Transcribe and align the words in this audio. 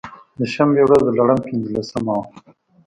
د 0.37 0.41
شبې 0.53 0.81
و 0.83 0.89
رځ 0.89 1.01
د 1.05 1.09
لړم 1.17 1.39
پنځلسمه 1.47 2.13
وه. 2.17 2.23